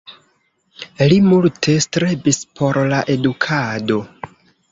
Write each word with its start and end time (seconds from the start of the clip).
Li 1.11 1.19
multe 1.25 1.75
strebis 1.85 2.41
por 2.61 2.81
la 2.95 3.03
edukado. 3.17 4.01